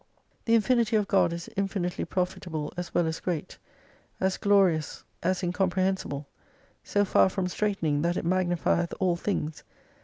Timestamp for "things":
9.15-9.63